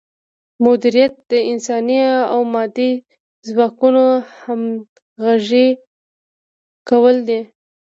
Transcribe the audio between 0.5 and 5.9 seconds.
مدیریت د انساني او مادي ځواکونو همغږي